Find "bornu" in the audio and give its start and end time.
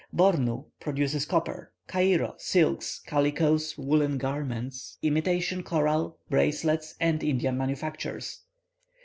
0.11-0.65